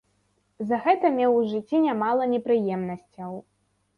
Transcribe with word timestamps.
За 0.69 0.77
гэта 0.85 1.09
меў 1.17 1.31
у 1.41 1.43
жыцці 1.51 1.83
нямала 1.85 2.23
непрыемнасцяў. 2.33 3.31